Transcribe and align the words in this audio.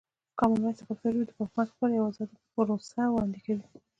کامن 0.39 0.59
وایس 0.61 0.77
د 0.79 0.83
پښتو 0.89 1.07
ژبې 1.13 1.25
د 1.27 1.31
پرمختګ 1.37 1.69
لپاره 1.71 1.93
یوه 1.97 2.09
ازاده 2.11 2.35
پروسه 2.53 3.01
وړاندې 3.09 3.39
کوي. 3.45 3.65